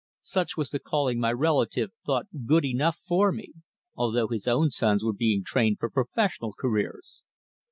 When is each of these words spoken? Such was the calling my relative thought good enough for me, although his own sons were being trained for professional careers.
Such 0.23 0.57
was 0.57 0.71
the 0.71 0.79
calling 0.79 1.19
my 1.19 1.31
relative 1.31 1.91
thought 2.07 2.25
good 2.47 2.65
enough 2.65 2.97
for 3.07 3.31
me, 3.31 3.53
although 3.95 4.29
his 4.29 4.47
own 4.47 4.71
sons 4.71 5.03
were 5.03 5.13
being 5.13 5.43
trained 5.45 5.77
for 5.77 5.91
professional 5.91 6.53
careers. 6.59 7.23